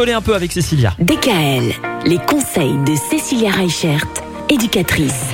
bricoler 0.00 0.12
un 0.14 0.22
peu 0.22 0.34
avec 0.34 0.50
Cécilia. 0.50 0.94
DKL, 0.98 1.74
les 2.06 2.16
conseils 2.16 2.78
de 2.86 2.94
Cécilia 3.10 3.50
Reichert, 3.50 4.06
éducatrice. 4.48 5.26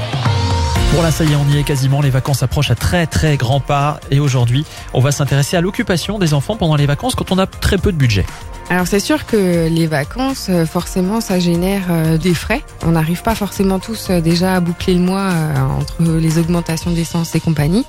Bon 0.93 1.03
là 1.03 1.13
ça 1.13 1.23
y 1.23 1.33
est, 1.33 1.37
on 1.37 1.49
y 1.53 1.59
est 1.59 1.63
quasiment, 1.63 2.01
les 2.03 2.11
vacances 2.11 2.43
approchent 2.43 2.73
à 2.73 2.75
très 2.75 3.07
très 3.07 3.37
grands 3.37 3.61
pas 3.61 4.01
et 4.11 4.19
aujourd'hui 4.19 4.65
on 4.93 5.01
va 5.01 5.13
s'intéresser 5.13 5.57
à 5.57 5.61
l'occupation 5.61 6.19
des 6.19 6.35
enfants 6.35 6.57
pendant 6.57 6.75
les 6.75 6.87
vacances 6.87 7.15
quand 7.15 7.31
on 7.31 7.39
a 7.39 7.47
très 7.47 7.79
peu 7.79 7.93
de 7.93 7.97
budget. 7.97 8.27
Alors 8.69 8.89
c'est 8.89 8.99
sûr 8.99 9.25
que 9.27 9.69
les 9.69 9.87
vacances, 9.87 10.49
euh, 10.49 10.67
forcément, 10.67 11.21
ça 11.21 11.39
génère 11.39 11.85
euh, 11.91 12.19
des 12.19 12.35
frais. 12.35 12.63
On 12.85 12.93
n'arrive 12.93 13.23
pas 13.23 13.37
forcément 13.37 13.79
tous 13.79 14.09
euh, 14.11 14.21
déjà 14.21 14.57
à 14.57 14.61
boucler 14.61 14.95
le 14.95 15.01
mois 15.01 15.31
entre 15.79 16.03
les 16.03 16.39
augmentations 16.39 16.91
d'essence 16.91 17.37
et 17.37 17.41
compagnie. 17.41 17.85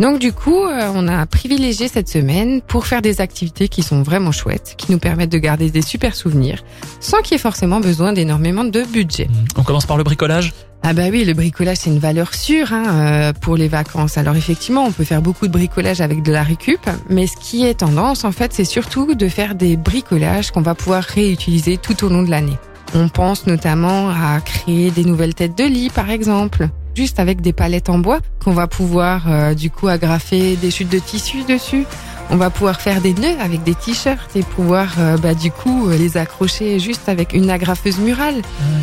Donc 0.00 0.18
du 0.18 0.32
coup, 0.32 0.58
on 0.94 1.08
a 1.08 1.24
privilégié 1.26 1.88
cette 1.88 2.08
semaine 2.08 2.60
pour 2.60 2.86
faire 2.86 3.02
des 3.02 3.20
activités 3.20 3.68
qui 3.68 3.82
sont 3.82 4.02
vraiment 4.02 4.32
chouettes, 4.32 4.74
qui 4.76 4.90
nous 4.90 4.98
permettent 4.98 5.30
de 5.32 5.38
garder 5.38 5.70
des 5.70 5.82
super 5.82 6.14
souvenirs, 6.14 6.62
sans 7.00 7.20
qu'il 7.22 7.32
y 7.32 7.34
ait 7.36 7.38
forcément 7.38 7.80
besoin 7.80 8.12
d'énormément 8.12 8.64
de 8.64 8.82
budget. 8.82 9.28
On 9.56 9.62
commence 9.62 9.86
par 9.86 9.96
le 9.96 10.04
bricolage? 10.04 10.52
Ah 10.86 10.92
bah 10.92 11.04
oui, 11.10 11.24
le 11.24 11.32
bricolage 11.32 11.78
c'est 11.78 11.88
une 11.88 11.98
valeur 11.98 12.34
sûre 12.34 12.72
hein, 12.72 12.84
euh, 12.88 13.32
pour 13.32 13.56
les 13.56 13.68
vacances. 13.68 14.18
Alors 14.18 14.36
effectivement, 14.36 14.84
on 14.84 14.92
peut 14.92 15.04
faire 15.04 15.22
beaucoup 15.22 15.46
de 15.46 15.52
bricolage 15.52 16.02
avec 16.02 16.22
de 16.22 16.30
la 16.30 16.42
récup, 16.42 16.90
mais 17.08 17.26
ce 17.26 17.36
qui 17.36 17.64
est 17.64 17.74
tendance 17.80 18.24
en 18.24 18.32
fait, 18.32 18.52
c'est 18.52 18.66
surtout 18.66 19.14
de 19.14 19.28
faire 19.28 19.54
des 19.54 19.78
bricolages 19.78 20.50
qu'on 20.50 20.60
va 20.60 20.74
pouvoir 20.74 21.02
réutiliser 21.02 21.78
tout 21.78 22.04
au 22.04 22.10
long 22.10 22.22
de 22.22 22.30
l'année. 22.30 22.58
On 22.94 23.08
pense 23.08 23.46
notamment 23.46 24.10
à 24.10 24.40
créer 24.40 24.90
des 24.90 25.04
nouvelles 25.04 25.34
têtes 25.34 25.56
de 25.56 25.64
lit 25.64 25.88
par 25.88 26.10
exemple, 26.10 26.68
juste 26.94 27.18
avec 27.18 27.40
des 27.40 27.52
palettes 27.52 27.88
en 27.88 27.98
bois 27.98 28.20
qu'on 28.42 28.52
va 28.52 28.66
pouvoir 28.66 29.24
euh, 29.28 29.54
du 29.54 29.70
coup 29.70 29.88
agrafer 29.88 30.56
des 30.56 30.70
chutes 30.70 30.90
de 30.90 30.98
tissu 30.98 31.44
dessus 31.44 31.86
on 32.30 32.36
va 32.36 32.50
pouvoir 32.50 32.80
faire 32.80 33.00
des 33.00 33.14
nœuds 33.14 33.38
avec 33.40 33.62
des 33.62 33.74
t-shirts 33.74 34.34
et 34.34 34.42
pouvoir 34.42 34.88
euh, 34.98 35.16
bah, 35.18 35.34
du 35.34 35.50
coup 35.50 35.88
euh, 35.88 35.96
les 35.96 36.16
accrocher 36.16 36.78
juste 36.78 37.08
avec 37.08 37.32
une 37.32 37.50
agrafeuse 37.50 37.98
murale. 37.98 38.36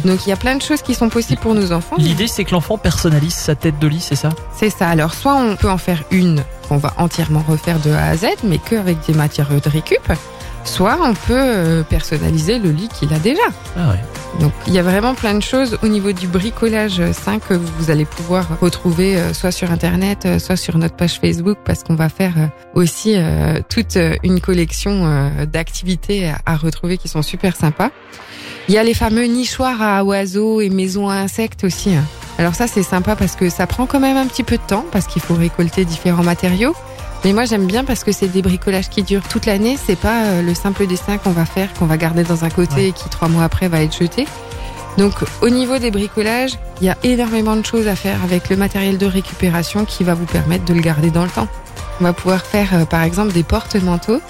Donc 0.05 0.25
il 0.25 0.29
y 0.29 0.31
a 0.31 0.35
plein 0.35 0.55
de 0.55 0.61
choses 0.61 0.81
qui 0.81 0.93
sont 0.93 1.09
possibles 1.09 1.41
pour 1.41 1.55
nos 1.55 1.71
enfants. 1.71 1.95
L'idée 1.97 2.27
c'est 2.27 2.45
que 2.45 2.51
l'enfant 2.51 2.77
personnalise 2.77 3.33
sa 3.33 3.55
tête 3.55 3.79
de 3.79 3.87
lit, 3.87 3.99
c'est 3.99 4.15
ça? 4.15 4.29
C'est 4.55 4.69
ça. 4.69 4.87
Alors 4.87 5.13
soit 5.13 5.35
on 5.35 5.55
peut 5.55 5.69
en 5.69 5.77
faire 5.77 6.03
une 6.11 6.43
qu'on 6.67 6.77
va 6.77 6.93
entièrement 6.97 7.43
refaire 7.47 7.79
de 7.79 7.91
A 7.91 8.05
à 8.05 8.15
Z, 8.15 8.27
mais 8.43 8.59
qu'avec 8.59 8.97
des 9.07 9.13
matières 9.13 9.49
de 9.49 9.69
récup. 9.69 10.11
Soit 10.63 10.99
on 11.01 11.13
peut 11.13 11.33
euh, 11.33 11.83
personnaliser 11.83 12.59
le 12.59 12.69
lit 12.69 12.87
qu'il 12.87 13.11
a 13.13 13.19
déjà. 13.19 13.41
Ah 13.75 13.89
ouais. 13.89 14.20
Donc 14.39 14.53
il 14.67 14.73
y 14.73 14.79
a 14.79 14.83
vraiment 14.83 15.13
plein 15.13 15.33
de 15.33 15.41
choses 15.41 15.77
au 15.83 15.87
niveau 15.87 16.11
du 16.13 16.27
bricolage 16.27 17.01
5 17.11 17.47
que 17.49 17.53
vous 17.53 17.91
allez 17.91 18.05
pouvoir 18.05 18.59
retrouver 18.59 19.17
euh, 19.17 19.33
soit 19.33 19.51
sur 19.51 19.71
internet, 19.71 20.25
euh, 20.25 20.39
soit 20.39 20.55
sur 20.55 20.77
notre 20.77 20.95
page 20.95 21.19
Facebook 21.19 21.57
parce 21.65 21.83
qu'on 21.83 21.95
va 21.95 22.09
faire 22.09 22.33
aussi 22.73 23.15
toute 23.69 23.97
une 24.23 24.39
collection 24.39 25.31
d'activités 25.51 26.31
à 26.45 26.55
retrouver 26.55 26.97
qui 26.97 27.07
sont 27.07 27.21
super 27.21 27.55
sympas. 27.55 27.91
Il 28.67 28.73
y 28.73 28.77
a 28.77 28.83
les 28.83 28.93
fameux 28.93 29.25
nichoirs 29.25 29.81
à 29.81 30.03
oiseaux 30.03 30.61
et 30.61 30.69
maisons 30.69 31.09
à 31.09 31.15
insectes 31.15 31.63
aussi. 31.63 31.93
Hein. 31.93 32.05
Alors 32.37 32.55
ça 32.55 32.67
c'est 32.67 32.83
sympa 32.83 33.15
parce 33.15 33.35
que 33.35 33.49
ça 33.49 33.67
prend 33.67 33.85
quand 33.85 33.99
même 33.99 34.17
un 34.17 34.25
petit 34.25 34.43
peu 34.43 34.57
de 34.57 34.61
temps 34.61 34.85
parce 34.91 35.07
qu'il 35.07 35.21
faut 35.21 35.35
récolter 35.35 35.85
différents 35.85 36.23
matériaux. 36.23 36.73
Mais 37.23 37.33
moi 37.33 37.45
j'aime 37.45 37.67
bien 37.67 37.83
parce 37.83 38.03
que 38.03 38.11
c'est 38.11 38.27
des 38.27 38.41
bricolages 38.41 38.89
qui 38.89 39.03
durent 39.03 39.27
toute 39.27 39.45
l'année. 39.45 39.77
C'est 39.83 39.95
pas 39.95 40.23
euh, 40.23 40.41
le 40.41 40.53
simple 40.55 40.87
dessin 40.87 41.17
qu'on 41.17 41.31
va 41.31 41.45
faire, 41.45 41.71
qu'on 41.73 41.85
va 41.85 41.97
garder 41.97 42.23
dans 42.23 42.45
un 42.45 42.49
côté 42.49 42.87
et 42.87 42.91
qui 42.91 43.09
trois 43.09 43.27
mois 43.27 43.43
après 43.43 43.67
va 43.67 43.81
être 43.81 43.95
jeté. 43.95 44.27
Donc 44.97 45.13
au 45.41 45.49
niveau 45.49 45.77
des 45.77 45.91
bricolages, 45.91 46.57
il 46.81 46.87
y 46.87 46.89
a 46.89 46.97
énormément 47.03 47.55
de 47.55 47.65
choses 47.65 47.87
à 47.87 47.95
faire 47.95 48.23
avec 48.23 48.49
le 48.49 48.57
matériel 48.57 48.97
de 48.97 49.05
récupération 49.05 49.85
qui 49.85 50.03
va 50.03 50.15
vous 50.15 50.25
permettre 50.25 50.65
de 50.65 50.73
le 50.73 50.81
garder 50.81 51.11
dans 51.11 51.23
le 51.23 51.29
temps. 51.29 51.47
On 51.99 52.03
va 52.03 52.13
pouvoir 52.13 52.41
faire 52.41 52.69
euh, 52.73 52.85
par 52.85 53.03
exemple 53.03 53.33
des 53.33 53.43
porte-manteaux. 53.43 54.21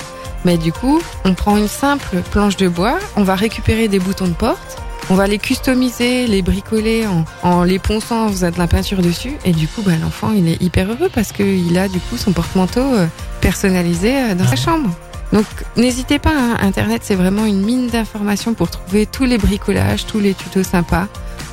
Mais 0.43 0.57
du 0.57 0.73
coup, 0.73 0.99
on 1.23 1.35
prend 1.35 1.55
une 1.55 1.67
simple 1.67 2.17
planche 2.31 2.57
de 2.57 2.67
bois, 2.67 2.97
on 3.15 3.23
va 3.23 3.35
récupérer 3.35 3.87
des 3.87 3.99
boutons 3.99 4.27
de 4.27 4.33
porte, 4.33 4.81
on 5.09 5.15
va 5.15 5.27
les 5.27 5.39
customiser, 5.39 6.27
les 6.27 6.41
bricoler 6.41 7.05
en, 7.43 7.63
les 7.63 7.79
ponçant 7.79 8.25
en 8.25 8.29
faisant 8.29 8.51
de 8.51 8.57
la 8.57 8.67
peinture 8.67 9.01
dessus. 9.01 9.33
Et 9.45 9.51
du 9.51 9.67
coup, 9.67 9.81
bah, 9.81 9.93
l'enfant, 10.01 10.31
il 10.35 10.47
est 10.47 10.61
hyper 10.61 10.89
heureux 10.89 11.09
parce 11.13 11.31
qu'il 11.31 11.77
a 11.77 11.87
du 11.87 11.99
coup 11.99 12.17
son 12.17 12.31
porte-manteau 12.31 12.81
euh, 12.81 13.07
personnalisé 13.41 14.15
euh, 14.15 14.35
dans 14.35 14.47
sa 14.47 14.55
chambre. 14.55 14.89
Donc 15.33 15.45
n'hésitez 15.77 16.19
pas, 16.19 16.33
hein, 16.33 16.57
Internet 16.61 17.03
c'est 17.05 17.15
vraiment 17.15 17.45
une 17.45 17.61
mine 17.61 17.87
d'informations 17.87 18.53
pour 18.53 18.69
trouver 18.69 19.05
tous 19.05 19.23
les 19.23 19.37
bricolages, 19.37 20.05
tous 20.05 20.19
les 20.19 20.33
tutos 20.33 20.63
sympas. 20.63 21.07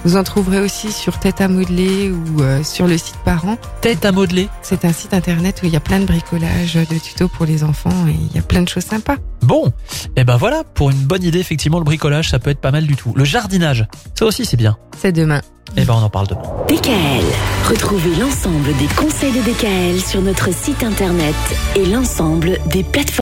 Vous 0.05 0.17
en 0.17 0.23
trouverez 0.23 0.61
aussi 0.61 0.93
sur 0.93 1.19
Tête 1.19 1.41
à 1.41 1.49
modeler 1.49 2.11
ou 2.11 2.43
euh, 2.43 2.63
sur 2.63 2.87
le 2.87 2.97
site 2.97 3.17
Parents. 3.25 3.59
Tête 3.81 4.05
à 4.05 4.13
modeler 4.13 4.49
C'est 4.63 4.85
un 4.85 4.93
site 4.93 5.13
internet 5.13 5.61
où 5.63 5.67
il 5.67 5.73
y 5.73 5.77
a 5.77 5.81
plein 5.81 5.99
de 6.01 6.05
bricolages, 6.05 6.75
de 6.75 6.99
tutos 6.99 7.29
pour 7.29 7.47
les 7.47 7.65
enfants 7.65 8.07
et 8.09 8.13
il 8.13 8.35
y 8.35 8.39
a 8.39 8.43
plein 8.43 8.63
de 8.63 8.69
choses 8.69 8.85
sympas. 8.85 9.17
Bon, 9.43 9.67
et 9.69 9.71
eh 10.21 10.25
ben 10.25 10.37
voilà, 10.37 10.63
pour 10.63 10.91
une 10.91 10.99
bonne 10.99 11.23
idée, 11.23 11.39
effectivement, 11.39 11.79
le 11.79 11.85
bricolage, 11.85 12.31
ça 12.31 12.39
peut 12.39 12.51
être 12.51 12.61
pas 12.61 12.71
mal 12.71 12.87
du 12.87 12.97
tout. 12.97 13.13
Le 13.17 13.25
jardinage, 13.25 13.87
ça 14.15 14.27
aussi 14.27 14.45
c'est 14.45 14.57
bien. 14.57 14.77
C'est 14.97 15.13
demain. 15.13 15.41
Et 15.77 15.83
eh 15.83 15.85
ben 15.85 15.95
on 15.95 16.03
en 16.03 16.11
parle 16.11 16.29
demain. 16.29 16.43
DKL. 16.69 17.25
Retrouvez 17.69 18.15
l'ensemble 18.17 18.75
des 18.79 18.87
conseils 18.97 19.33
de 19.33 19.41
DKL 19.41 20.01
sur 20.01 20.23
notre 20.23 20.53
site 20.53 20.83
internet 20.83 21.35
et 21.77 21.85
l'ensemble 21.85 22.59
des 22.67 22.83
plateformes. 22.83 23.09